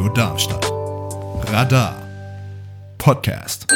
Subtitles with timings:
[0.00, 0.64] Radio Darmstadt.
[1.52, 2.08] Radar
[2.96, 3.66] Podcast.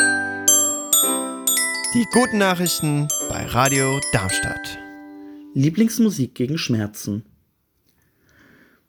[1.92, 4.78] Die guten Nachrichten bei Radio Darmstadt.
[5.52, 7.26] Lieblingsmusik gegen Schmerzen.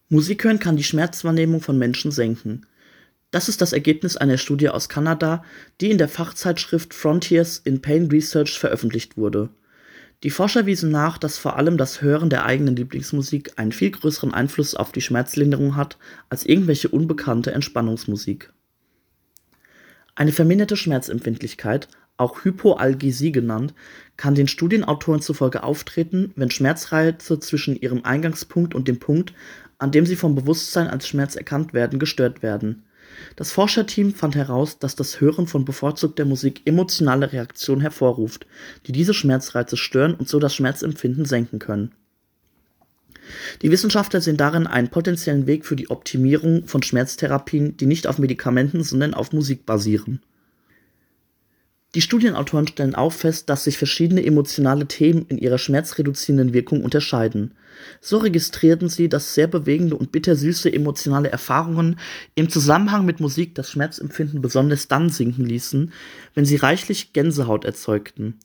[0.07, 2.67] Musik hören kann die Schmerzwahrnehmung von Menschen senken.
[3.31, 5.43] Das ist das Ergebnis einer Studie aus Kanada,
[5.81, 9.49] die in der Fachzeitschrift Frontiers in Pain Research veröffentlicht wurde.
[10.23, 14.33] Die Forscher wiesen nach, dass vor allem das Hören der eigenen Lieblingsmusik einen viel größeren
[14.33, 15.97] Einfluss auf die Schmerzlinderung hat
[16.29, 18.51] als irgendwelche unbekannte Entspannungsmusik.
[20.15, 23.73] Eine verminderte Schmerzempfindlichkeit, auch Hypoalgesie genannt,
[24.15, 29.33] kann den Studienautoren zufolge auftreten, wenn Schmerzreize zwischen ihrem Eingangspunkt und dem Punkt,
[29.77, 32.83] an dem sie vom Bewusstsein als Schmerz erkannt werden, gestört werden
[33.35, 38.45] das Forscherteam fand heraus, dass das Hören von bevorzugter Musik emotionale Reaktionen hervorruft,
[38.87, 41.91] die diese Schmerzreize stören und so das Schmerzempfinden senken können.
[43.61, 48.19] Die Wissenschaftler sehen darin einen potenziellen Weg für die Optimierung von Schmerztherapien, die nicht auf
[48.19, 50.21] Medikamenten, sondern auf Musik basieren
[51.95, 57.53] die Studienautoren stellen auch fest, dass sich verschiedene emotionale Themen in ihrer schmerzreduzierenden Wirkung unterscheiden.
[58.01, 61.97] So registrierten sie, dass sehr bewegende und bittersüße emotionale Erfahrungen
[62.35, 65.93] im Zusammenhang mit Musik das Schmerzempfinden besonders dann sinken ließen,
[66.33, 68.39] wenn sie reichlich Gänsehaut erzeugten.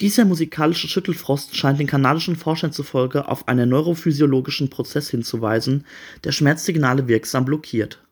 [0.00, 5.84] Dieser musikalische Schüttelfrost scheint den kanadischen Forschern zufolge auf einen neurophysiologischen Prozess hinzuweisen,
[6.24, 8.02] der Schmerzsignale wirksam blockiert.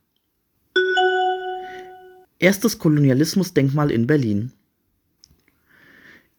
[2.39, 4.53] Erstes Kolonialismusdenkmal in Berlin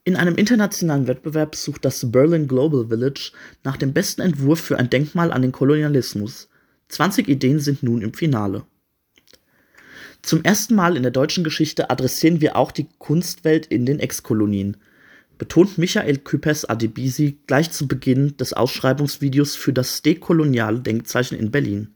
[0.04, 3.32] in einem internationalen Wettbewerb sucht das Berlin Global Village
[3.64, 6.50] nach dem besten Entwurf für ein Denkmal an den Kolonialismus.
[6.90, 8.66] 20 Ideen sind nun im Finale.
[10.24, 14.78] Zum ersten Mal in der deutschen Geschichte adressieren wir auch die Kunstwelt in den Ex-Kolonien,
[15.38, 21.90] betont Michael Küppers Adebisi gleich zu Beginn des Ausschreibungsvideos für das dekoloniale Denkzeichen in Berlin.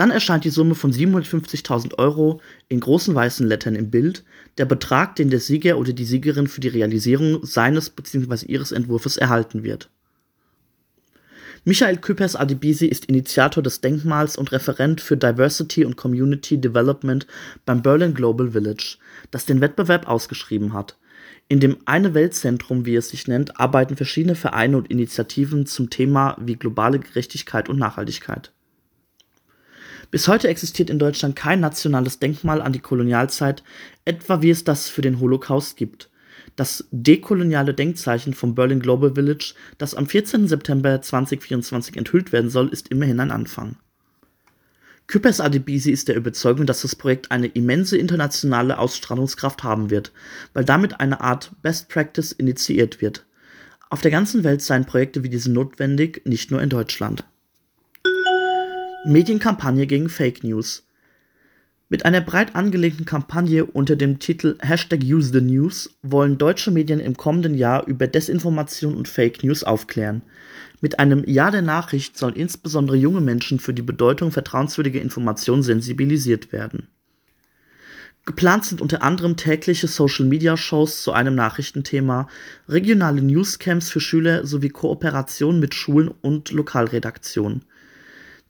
[0.00, 4.24] Dann erscheint die Summe von 750.000 Euro in großen weißen Lettern im Bild,
[4.56, 8.46] der Betrag, den der Sieger oder die Siegerin für die Realisierung seines bzw.
[8.46, 9.90] ihres Entwurfs erhalten wird.
[11.66, 17.26] Michael Küppers Adibisi ist Initiator des Denkmals und Referent für Diversity und Community Development
[17.66, 18.96] beim Berlin Global Village,
[19.30, 20.96] das den Wettbewerb ausgeschrieben hat.
[21.48, 25.90] In dem Eine Welt Zentrum, wie es sich nennt, arbeiten verschiedene Vereine und Initiativen zum
[25.90, 28.54] Thema wie globale Gerechtigkeit und Nachhaltigkeit.
[30.10, 33.62] Bis heute existiert in Deutschland kein nationales Denkmal an die Kolonialzeit,
[34.04, 36.10] etwa wie es das für den Holocaust gibt.
[36.56, 40.48] Das dekoloniale Denkzeichen vom Berlin Global Village, das am 14.
[40.48, 43.76] September 2024 enthüllt werden soll, ist immerhin ein Anfang.
[45.06, 50.12] Küppers Adebisi ist der Überzeugung, dass das Projekt eine immense internationale Ausstrahlungskraft haben wird,
[50.54, 53.26] weil damit eine Art Best Practice initiiert wird.
[53.90, 57.24] Auf der ganzen Welt seien Projekte wie diese notwendig, nicht nur in Deutschland.
[59.06, 60.86] Medienkampagne gegen Fake News.
[61.88, 67.54] Mit einer breit angelegten Kampagne unter dem Titel Hashtag #UseTheNews wollen deutsche Medien im kommenden
[67.54, 70.20] Jahr über Desinformation und Fake News aufklären.
[70.82, 76.52] Mit einem Ja der Nachricht sollen insbesondere junge Menschen für die Bedeutung vertrauenswürdiger Informationen sensibilisiert
[76.52, 76.88] werden.
[78.26, 82.28] Geplant sind unter anderem tägliche Social-Media-Shows zu einem Nachrichtenthema,
[82.68, 87.64] regionale Newscamps für Schüler sowie Kooperationen mit Schulen und Lokalredaktionen.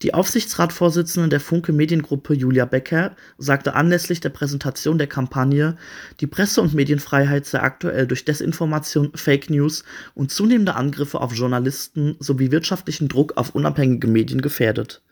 [0.03, 5.77] Die Aufsichtsratsvorsitzende der Funke Mediengruppe Julia Becker sagte anlässlich der Präsentation der Kampagne,
[6.21, 9.85] die Presse- und Medienfreiheit sei aktuell durch Desinformation, Fake News
[10.15, 15.03] und zunehmende Angriffe auf Journalisten sowie wirtschaftlichen Druck auf unabhängige Medien gefährdet.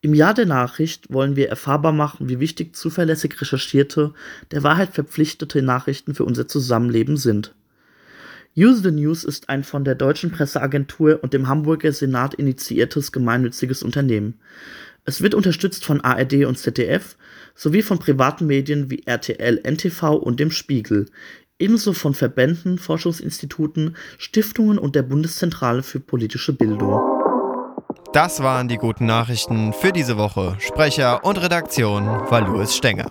[0.00, 4.14] Im Jahr der Nachricht wollen wir erfahrbar machen, wie wichtig zuverlässig recherchierte,
[4.50, 7.54] der Wahrheit verpflichtete Nachrichten für unser Zusammenleben sind.
[8.58, 13.82] Use the News ist ein von der Deutschen Presseagentur und dem Hamburger Senat initiiertes gemeinnütziges
[13.82, 14.40] Unternehmen.
[15.04, 17.16] Es wird unterstützt von ARD und ZDF
[17.54, 21.06] sowie von privaten Medien wie RTL, NTV und dem Spiegel,
[21.58, 26.98] ebenso von Verbänden, Forschungsinstituten, Stiftungen und der Bundeszentrale für politische Bildung.
[28.14, 30.56] Das waren die guten Nachrichten für diese Woche.
[30.60, 33.10] Sprecher und Redaktion war Louis Stenger.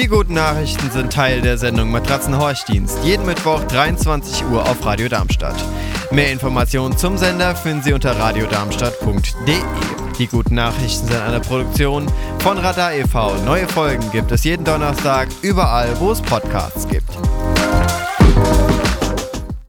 [0.00, 2.98] Die guten Nachrichten sind Teil der Sendung Matratzenhorchdienst.
[3.02, 5.56] Jeden Mittwoch 23 Uhr auf Radio Darmstadt.
[6.12, 9.56] Mehr Informationen zum Sender finden Sie unter radiodarmstadt.de.
[10.16, 12.06] Die guten Nachrichten sind eine Produktion
[12.38, 13.38] von Radar e.V.
[13.44, 17.10] Neue Folgen gibt es jeden Donnerstag überall, wo es Podcasts gibt.